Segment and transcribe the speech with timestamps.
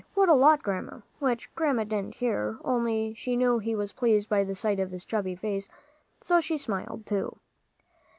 [0.15, 4.43] what a lot, Grandma!" which Grandma didn't hear, only she knew he was pleased by
[4.43, 5.69] the sight of his chubby face;
[6.23, 7.37] so she smiled, too.